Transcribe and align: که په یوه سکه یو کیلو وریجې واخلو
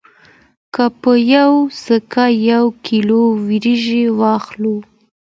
که 0.73 0.85
په 1.01 1.11
یوه 1.33 1.59
سکه 1.85 2.25
یو 2.51 2.65
کیلو 2.85 3.21
وریجې 3.47 4.03
واخلو 4.19 4.75